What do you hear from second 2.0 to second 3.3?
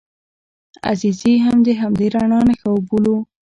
رڼا نښه وبولو.